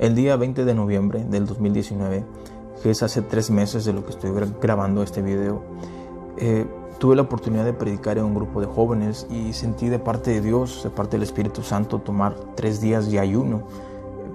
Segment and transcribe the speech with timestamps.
[0.00, 2.24] El día 20 de noviembre del 2019,
[2.82, 5.62] que es hace tres meses de lo que estoy grabando este video,
[6.38, 6.66] eh,
[6.98, 10.40] tuve la oportunidad de predicar en un grupo de jóvenes y sentí de parte de
[10.40, 13.64] Dios, de parte del Espíritu Santo, tomar tres días de ayuno,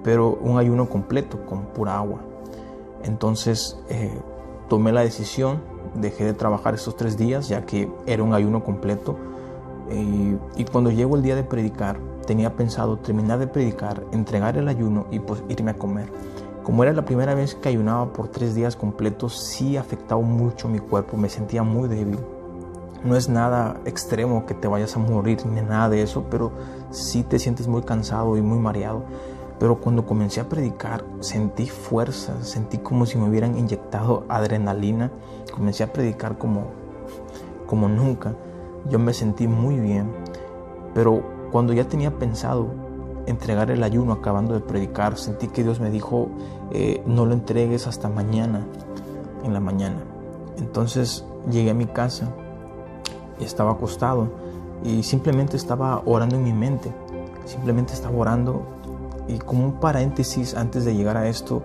[0.04, 2.20] pero un ayuno completo, con pura agua.
[3.02, 4.16] Entonces eh,
[4.68, 5.62] tomé la decisión,
[5.96, 9.16] dejé de trabajar esos tres días, ya que era un ayuno completo,
[10.56, 15.06] y cuando llegó el día de predicar, tenía pensado terminar de predicar, entregar el ayuno
[15.10, 16.10] y pues irme a comer.
[16.62, 20.80] Como era la primera vez que ayunaba por tres días completos, sí afectaba mucho mi
[20.80, 22.18] cuerpo, me sentía muy débil.
[23.04, 26.50] No es nada extremo que te vayas a morir ni nada de eso, pero
[26.90, 29.04] sí te sientes muy cansado y muy mareado.
[29.60, 35.12] Pero cuando comencé a predicar, sentí fuerza, sentí como si me hubieran inyectado adrenalina.
[35.54, 36.72] Comencé a predicar como,
[37.66, 38.34] como nunca.
[38.90, 40.10] Yo me sentí muy bien,
[40.94, 42.68] pero cuando ya tenía pensado
[43.26, 46.28] entregar el ayuno acabando de predicar, sentí que Dios me dijo,
[46.70, 48.66] eh, no lo entregues hasta mañana,
[49.44, 49.98] en la mañana.
[50.58, 52.28] Entonces llegué a mi casa,
[53.40, 54.28] estaba acostado
[54.84, 56.92] y simplemente estaba orando en mi mente,
[57.44, 58.62] simplemente estaba orando
[59.28, 61.62] y como un paréntesis antes de llegar a esto,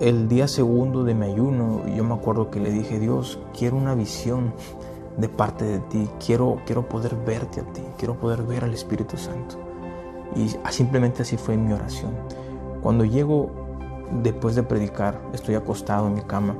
[0.00, 3.94] el día segundo de mi ayuno, yo me acuerdo que le dije, Dios, quiero una
[3.94, 4.52] visión
[5.16, 6.08] de parte de ti.
[6.24, 9.56] Quiero, quiero poder verte a ti, quiero poder ver al Espíritu Santo.
[10.34, 12.12] Y simplemente así fue mi oración.
[12.82, 13.50] Cuando llego
[14.22, 16.56] después de predicar, estoy acostado en mi cama,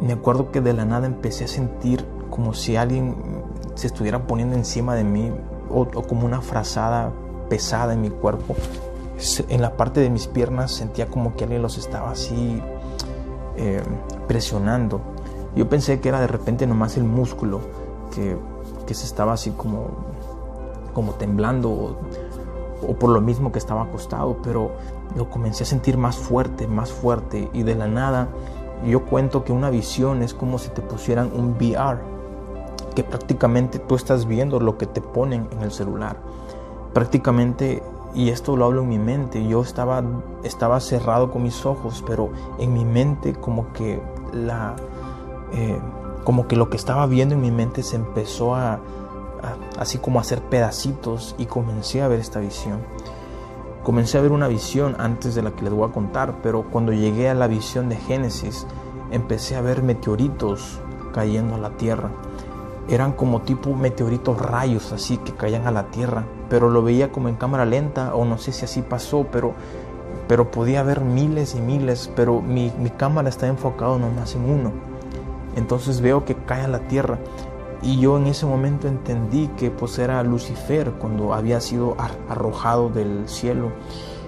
[0.00, 3.14] me acuerdo que de la nada empecé a sentir como si alguien
[3.74, 5.32] se estuviera poniendo encima de mí
[5.70, 7.12] o, como una frazada
[7.48, 8.56] pesada en mi cuerpo.
[9.48, 12.60] En la parte de mis piernas sentía como que alguien los estaba así
[13.56, 13.82] eh,
[14.26, 15.00] presionando
[15.54, 17.60] yo pensé que era de repente nomás el músculo
[18.14, 18.36] que,
[18.92, 19.86] se estaba así como,
[20.92, 21.96] como temblando o,
[22.86, 24.72] o, por lo mismo que estaba acostado, pero
[25.16, 28.28] lo comencé a sentir más fuerte, más fuerte y de la nada
[28.86, 32.00] yo cuento que una visión es como si te pusieran un VR,
[32.94, 36.16] que prácticamente tú estás viendo lo que te ponen en el celular.
[36.92, 37.82] Prácticamente,
[38.14, 40.02] y esto lo hablo en mi mente, yo estaba,
[40.42, 44.74] estaba cerrado con mis ojos, pero en mi mente como que la,
[45.52, 45.78] eh,
[46.24, 48.80] como que lo que estaba viendo en mi mente se empezó a,
[49.78, 52.78] así como a hacer pedacitos y comencé a ver esta visión.
[53.82, 56.92] Comencé a ver una visión antes de la que les voy a contar, pero cuando
[56.92, 58.66] llegué a la visión de Génesis,
[59.10, 60.80] empecé a ver meteoritos
[61.12, 62.10] cayendo a la tierra.
[62.88, 67.28] Eran como tipo meteoritos rayos así que caían a la tierra, pero lo veía como
[67.28, 69.54] en cámara lenta o no sé si así pasó, pero,
[70.28, 74.91] pero podía ver miles y miles, pero mi, mi cámara está enfocado nomás en uno
[75.56, 77.18] entonces veo que cae a la tierra.
[77.82, 81.96] Y yo en ese momento entendí que pues era Lucifer cuando había sido
[82.28, 83.72] arrojado del cielo.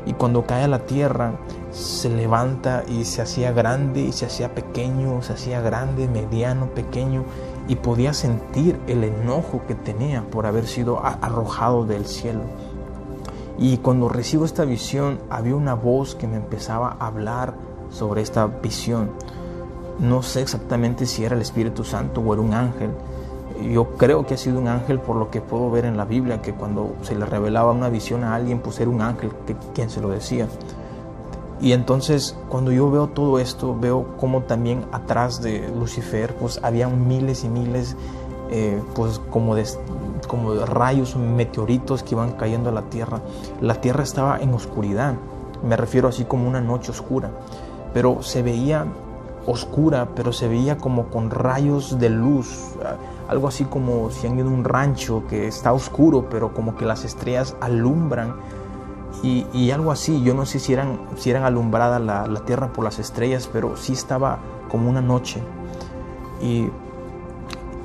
[0.07, 1.33] Y cuando cae a la tierra
[1.71, 7.25] se levanta y se hacía grande y se hacía pequeño, se hacía grande, mediano, pequeño.
[7.69, 12.43] Y podía sentir el enojo que tenía por haber sido arrojado del cielo.
[13.57, 17.55] Y cuando recibo esta visión había una voz que me empezaba a hablar
[17.89, 19.11] sobre esta visión.
[19.99, 22.91] No sé exactamente si era el Espíritu Santo o era un ángel.
[23.63, 26.43] Yo creo que ha sido un ángel por lo que puedo ver en la Biblia,
[26.43, 29.91] que cuando se le revelaba una visión a alguien, pues era un ángel que, quien
[29.91, 30.49] se lo decía.
[31.61, 36.89] Y entonces cuando yo veo todo esto, veo como también atrás de Lucifer, pues había
[36.89, 37.97] miles y miles,
[38.51, 39.55] eh, pues como
[40.27, 43.21] como de rayos, meteoritos que iban cayendo a la tierra.
[43.61, 45.15] La tierra estaba en oscuridad,
[45.67, 47.31] me refiero así como una noche oscura,
[47.93, 48.87] pero se veía
[49.47, 52.75] oscura, pero se veía como con rayos de luz,
[53.29, 56.85] algo así como si han ido a un rancho que está oscuro, pero como que
[56.85, 58.35] las estrellas alumbran
[59.23, 60.23] y, algo así.
[60.23, 63.77] Yo no sé si eran, si eran alumbrada la, la, tierra por las estrellas, pero
[63.77, 64.39] sí estaba
[64.69, 65.43] como una noche.
[66.43, 66.69] Y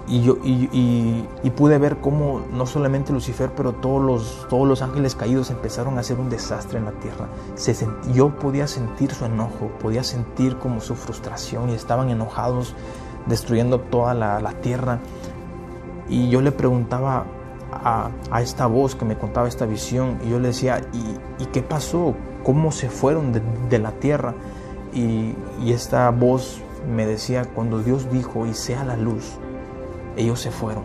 [0.10, 5.14] y, yo, y, pude ver cómo no solamente Lucifer, pero todos los, todos los ángeles
[5.14, 7.28] caídos empezaron a hacer un desastre en la tierra.
[7.54, 7.76] Se
[8.12, 12.76] yo podía sentir su enojo, podía sentir como su frustración y estaban enojados
[13.28, 15.00] destruyendo toda la, tierra.
[16.10, 17.26] Y yo le preguntaba
[17.72, 18.10] a,
[18.42, 20.82] esta voz que me contaba esta visión y yo le decía,
[21.40, 22.16] ¿y, qué pasó?
[22.44, 24.34] ¿Cómo se fueron de, la tierra?
[24.92, 25.36] Y
[25.68, 26.62] esta voz
[26.92, 29.38] me decía, cuando Dios dijo, y sea la luz,
[30.20, 30.84] ellos se fueron.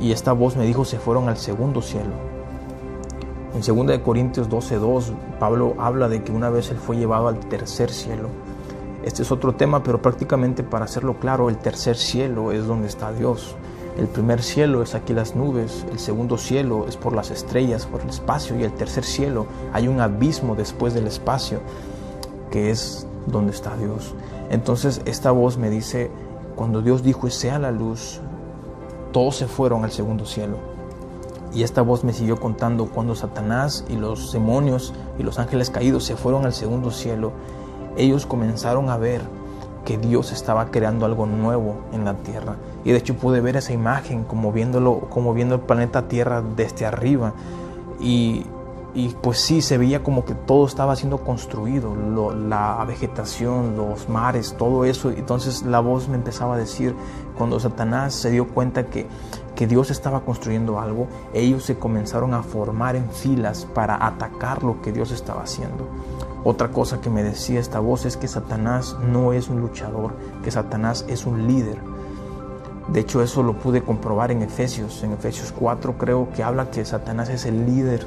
[0.00, 2.10] Y esta voz me dijo, se fueron al segundo cielo.
[3.54, 7.90] En 2 Corintios 12:2, Pablo habla de que una vez él fue llevado al tercer
[7.90, 8.28] cielo.
[9.02, 13.12] Este es otro tema, pero prácticamente para hacerlo claro, el tercer cielo es donde está
[13.12, 13.56] Dios.
[13.98, 18.00] El primer cielo es aquí las nubes, el segundo cielo es por las estrellas, por
[18.02, 21.60] el espacio, y el tercer cielo hay un abismo después del espacio,
[22.50, 24.14] que es donde está Dios.
[24.50, 26.10] Entonces esta voz me dice,
[26.60, 28.20] cuando Dios dijo sea la luz,
[29.12, 30.58] todos se fueron al segundo cielo.
[31.54, 36.04] Y esta voz me siguió contando cuando Satanás y los demonios y los ángeles caídos
[36.04, 37.32] se fueron al segundo cielo,
[37.96, 39.22] ellos comenzaron a ver
[39.86, 42.56] que Dios estaba creando algo nuevo en la tierra.
[42.84, 46.84] Y de hecho pude ver esa imagen como viéndolo, como viendo el planeta Tierra desde
[46.84, 47.32] arriba.
[48.00, 48.44] Y,
[49.22, 54.84] pues sí, se veía como que todo estaba siendo construido, la vegetación, los mares, todo
[54.84, 55.10] eso.
[55.10, 56.94] Entonces la voz me empezaba a decir,
[57.38, 59.06] cuando Satanás se dio cuenta que,
[59.54, 64.82] que Dios estaba construyendo algo, ellos se comenzaron a formar en filas para atacar lo
[64.82, 65.86] que Dios estaba haciendo.
[66.42, 70.50] Otra cosa que me decía esta voz es que Satanás no es un luchador, que
[70.50, 71.78] Satanás es un líder.
[72.88, 75.02] De hecho, eso lo pude comprobar en Efesios.
[75.04, 78.04] En Efesios 4 creo que habla que Satanás es el líder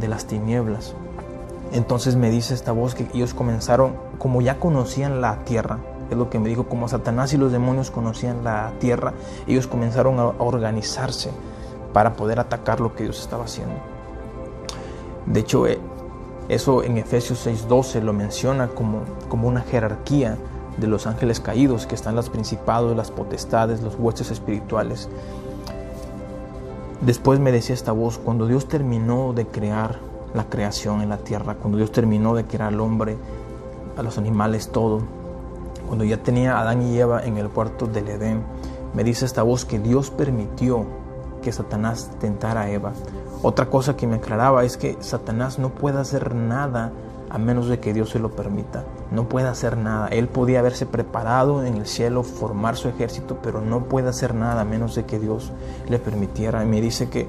[0.00, 0.94] de las tinieblas.
[1.72, 5.78] Entonces me dice esta voz que ellos comenzaron, como ya conocían la tierra,
[6.10, 9.12] es lo que me dijo, como Satanás y los demonios conocían la tierra,
[9.46, 11.30] ellos comenzaron a organizarse
[11.92, 13.74] para poder atacar lo que Dios estaba haciendo.
[15.26, 15.78] De hecho, eh,
[16.48, 20.38] eso en Efesios 6:12 lo menciona como, como una jerarquía
[20.78, 25.08] de los ángeles caídos, que están los principados, las potestades, los huestes espirituales.
[27.00, 30.00] Después me decía esta voz, cuando Dios terminó de crear
[30.34, 33.16] la creación en la tierra, cuando Dios terminó de crear al hombre,
[33.96, 35.02] a los animales, todo,
[35.86, 38.42] cuando ya tenía a Adán y Eva en el cuarto del Edén,
[38.94, 40.86] me dice esta voz que Dios permitió
[41.40, 42.92] que Satanás tentara a Eva.
[43.42, 46.92] Otra cosa que me aclaraba es que Satanás no puede hacer nada
[47.30, 48.84] a menos de que Dios se lo permita.
[49.10, 50.08] No puede hacer nada.
[50.08, 54.62] Él podía haberse preparado en el cielo, formar su ejército, pero no puede hacer nada
[54.62, 55.52] a menos de que Dios
[55.88, 56.62] le permitiera.
[56.62, 57.26] Y me dice que,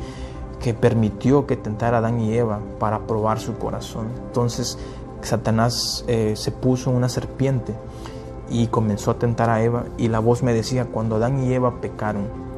[0.59, 4.07] que permitió que tentara a Adán y Eva para probar su corazón.
[4.27, 4.77] Entonces
[5.21, 7.73] Satanás eh, se puso una serpiente
[8.49, 11.81] y comenzó a tentar a Eva y la voz me decía, cuando Adán y Eva
[11.81, 12.48] pecaron,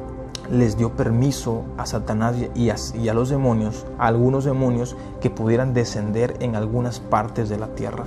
[0.52, 6.36] les dio permiso a Satanás y a, los demonios, a algunos demonios, que pudieran descender
[6.40, 8.04] en algunas partes de la tierra.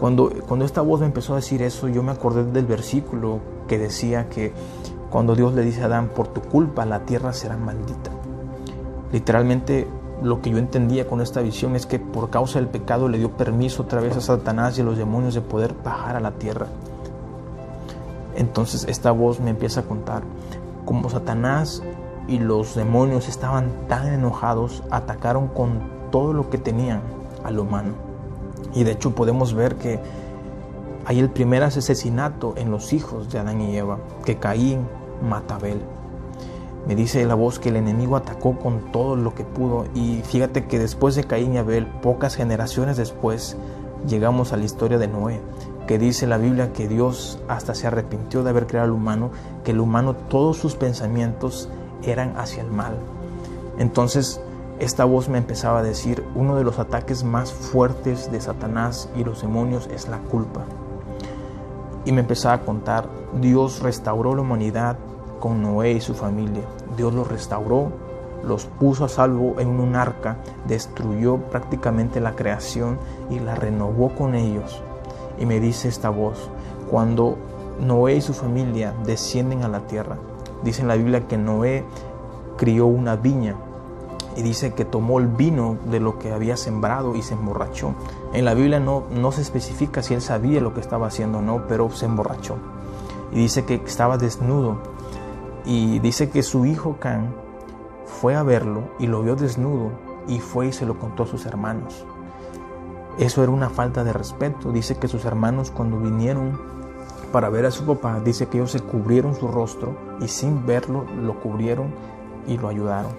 [0.00, 3.78] Cuando, cuando esta voz me empezó a decir eso, yo me acordé del versículo que
[3.78, 4.54] decía que
[5.10, 8.10] cuando Dios le dice a Adán, por tu culpa la tierra será maldita.
[9.12, 9.86] Literalmente
[10.22, 13.32] lo que yo entendía con esta visión es que por causa del pecado le dio
[13.32, 16.68] permiso otra vez a Satanás y a los demonios de poder bajar a la tierra.
[18.34, 20.22] Entonces esta voz me empieza a contar,
[20.84, 21.82] como Satanás
[22.28, 25.80] y los demonios estaban tan enojados, atacaron con
[26.10, 27.02] todo lo que tenían
[27.44, 27.94] al humano.
[28.74, 30.00] Y de hecho podemos ver que
[31.04, 34.86] hay el primer asesinato en los hijos de Adán y Eva, que Caín
[35.22, 35.80] mata a Abel.
[36.86, 40.66] Me dice la voz que el enemigo atacó con todo lo que pudo y fíjate
[40.66, 43.56] que después de Caín y Abel, pocas generaciones después,
[44.06, 45.40] llegamos a la historia de Noé,
[45.86, 49.30] que dice la Biblia que Dios hasta se arrepintió de haber creado al humano,
[49.64, 51.68] que el humano todos sus pensamientos
[52.02, 52.94] eran hacia el mal.
[53.78, 54.40] Entonces
[54.80, 59.24] esta voz me empezaba a decir, uno de los ataques más fuertes de Satanás y
[59.24, 60.62] los demonios es la culpa.
[62.06, 63.06] Y me empezaba a contar,
[63.42, 64.96] Dios restauró la humanidad
[65.38, 66.62] con Noé y su familia.
[66.96, 67.92] Dios los restauró,
[68.44, 72.98] los puso a salvo en un arca, destruyó prácticamente la creación
[73.30, 74.82] y la renovó con ellos
[75.40, 76.50] y me dice esta voz,
[76.90, 77.36] cuando
[77.80, 80.18] Noé y su familia descienden a la tierra,
[80.62, 81.82] dice en la Biblia que Noé
[82.58, 83.56] crió una viña
[84.36, 87.94] y dice que tomó el vino de lo que había sembrado y se emborrachó.
[88.34, 91.42] En la Biblia no, no se especifica si él sabía lo que estaba haciendo o
[91.42, 92.56] no, pero se emborrachó.
[93.32, 94.78] Y dice que estaba desnudo.
[95.64, 97.34] Y dice que su hijo Can
[98.20, 99.92] fue a verlo y lo vio desnudo
[100.28, 102.04] y fue y se lo contó a sus hermanos.
[103.18, 104.72] Eso era una falta de respeto.
[104.72, 106.60] Dice que sus hermanos cuando vinieron
[107.32, 111.06] para ver a su papá, dice que ellos se cubrieron su rostro y sin verlo
[111.16, 111.94] lo cubrieron
[112.46, 113.12] y lo ayudaron.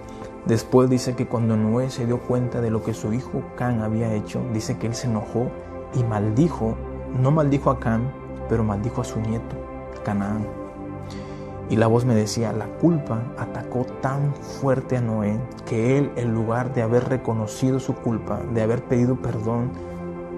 [0.46, 4.14] Después dice que cuando Noé se dio cuenta de lo que su hijo Can había
[4.14, 5.50] hecho, dice que él se enojó
[5.94, 6.76] y maldijo,
[7.20, 8.12] no maldijo a Can,
[8.48, 9.56] pero maldijo a su nieto,
[10.04, 10.61] Canaán.
[11.68, 16.34] Y la voz me decía, la culpa atacó tan fuerte a Noé que él, en
[16.34, 19.70] lugar de haber reconocido su culpa, de haber pedido perdón,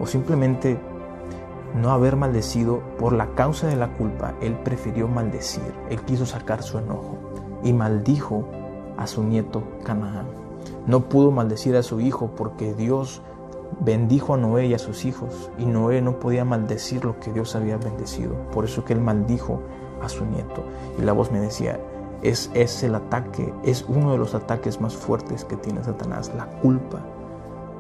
[0.01, 0.79] o simplemente
[1.75, 6.63] no haber maldecido por la causa de la culpa, él prefirió maldecir, él quiso sacar
[6.63, 7.19] su enojo
[7.65, 8.47] y maldijo
[8.97, 10.27] a su nieto Canaán.
[10.87, 13.23] No pudo maldecir a su hijo porque Dios
[13.81, 17.57] bendijo a Noé y a sus hijos y Noé no podía maldecir lo que Dios
[17.57, 18.35] había bendecido.
[18.53, 19.63] Por eso que él maldijo
[20.05, 20.65] a su nieto.
[20.99, 21.81] Y la voz me decía,
[22.23, 26.47] es, es el ataque, es uno de los ataques más fuertes que tiene Satanás, la
[26.47, 27.01] culpa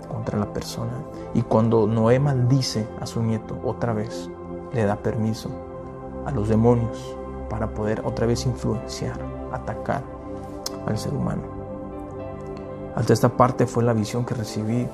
[0.09, 0.93] contra la persona.
[1.33, 4.29] Y cuando Noé maldice a su nieto otra vez,
[4.73, 5.51] le da permiso
[6.27, 7.17] a los demonios
[7.49, 9.19] para poder otra vez influenciar,
[9.53, 10.03] atacar
[10.87, 11.43] al ser humano.
[12.95, 14.87] Hasta esta parte fue la visión que recibí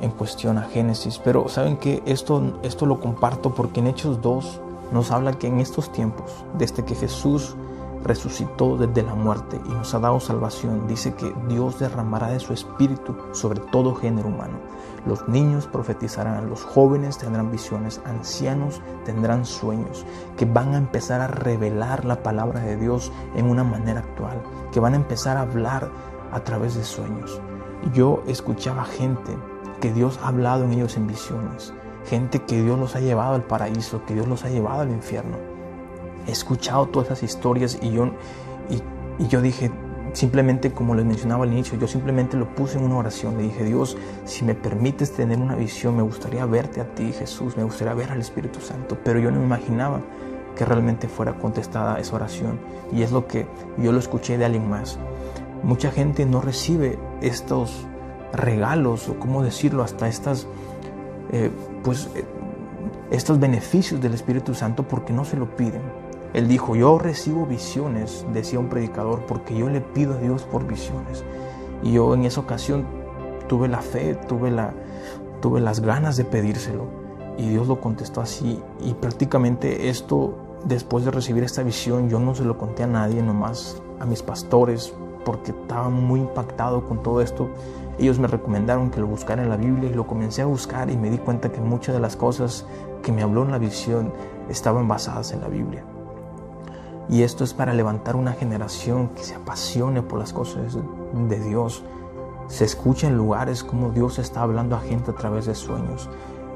[0.00, 4.60] en cuestión a Génesis, pero saben que esto, esto lo comparto porque en Hechos 2
[4.92, 7.56] nos habla que en estos tiempos, desde que Jesús
[8.04, 12.52] resucitó desde la muerte y nos ha dado salvación, dice que Dios derramará de su
[12.52, 14.58] espíritu sobre todo género humano.
[15.06, 20.04] Los niños profetizarán, los jóvenes tendrán visiones, ancianos tendrán sueños,
[20.36, 24.80] que van a empezar a revelar la palabra de Dios en una manera actual, que
[24.80, 25.90] van a empezar a hablar
[26.32, 27.40] a través de sueños.
[27.92, 29.36] Yo escuchaba gente
[29.80, 31.74] que Dios ha hablado en ellos en visiones,
[32.06, 35.52] gente que Dios los ha llevado al paraíso, que Dios los ha llevado al infierno
[36.26, 38.10] he escuchado todas esas historias y yo,
[39.18, 39.70] y, yo dije,
[40.12, 43.36] simplemente como les mencionaba al inicio, yo simplemente lo puse en una oración.
[43.36, 47.56] Le dije, Dios, si me permites tener una visión, me gustaría verte a ti, Jesús,
[47.56, 48.98] me gustaría ver al Espíritu Santo.
[49.04, 50.00] Pero yo no me imaginaba
[50.56, 52.58] que realmente fuera contestada esa oración.
[52.92, 53.46] Y es lo que
[53.78, 54.98] yo lo escuché de alguien más.
[55.62, 57.86] Mucha gente no recibe estos
[58.32, 60.46] regalos, o cómo decirlo, hasta estas,
[61.32, 61.50] eh,
[61.82, 62.24] pues, eh,
[63.10, 65.82] estos beneficios del Espíritu Santo porque no se lo piden
[66.34, 70.66] él dijo, yo recibo visiones, decía un predicador, porque yo le pido a Dios por
[70.66, 71.24] visiones.
[71.82, 72.86] Y yo en esa ocasión
[73.48, 74.72] tuve la fe, tuve, la,
[75.42, 76.86] tuve las ganas de pedírselo.
[77.36, 78.62] Y Dios lo contestó así.
[78.80, 83.22] Y prácticamente esto, después de recibir esta visión, yo no se lo conté a nadie,
[83.22, 87.48] nomás a mis pastores, porque estaba muy impactado con todo esto.
[87.98, 90.96] Ellos me recomendaron que lo buscara en la Biblia y lo comencé a buscar y
[90.96, 92.66] me di cuenta que muchas de las cosas
[93.02, 94.12] que me habló en la visión
[94.48, 95.84] estaban basadas en la Biblia.
[97.08, 100.78] Y esto es para levantar una generación que se apasione por las cosas
[101.28, 101.82] de Dios.
[102.46, 106.08] Se escucha en lugares como Dios está hablando a gente a través de sueños.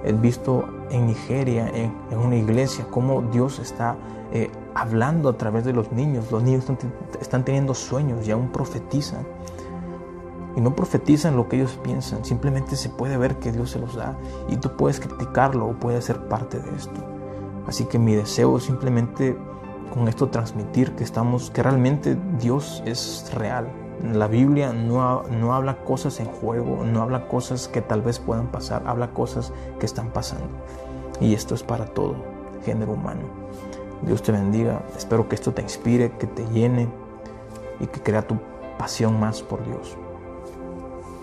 [0.04, 3.96] He visto en Nigeria, en, una iglesia, cómo Dios está
[4.32, 6.30] eh, hablando a través de los niños.
[6.30, 6.64] Los niños
[7.20, 9.26] están, teniendo sueños y aún profetizan.
[10.56, 13.94] Y no profetizan lo que ellos piensan, simplemente se puede ver que Dios se los
[13.94, 14.16] da
[14.48, 17.04] y tú puedes criticarlo o puedes ser parte de esto.
[17.66, 19.36] Así que mi deseo es simplemente
[19.92, 23.68] con esto transmitir que estamos, que realmente Dios es real.
[24.02, 28.48] La Biblia no, no habla cosas en juego, no habla cosas que tal vez puedan
[28.48, 30.48] pasar, habla cosas que están pasando.
[31.20, 32.16] Y esto es para todo
[32.64, 33.22] género humano.
[34.02, 36.88] Dios te bendiga, espero que esto te inspire, que te llene
[37.80, 38.38] y que crea tu
[38.78, 39.96] pasión más por Dios.